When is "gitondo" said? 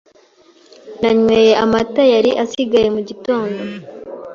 3.09-3.61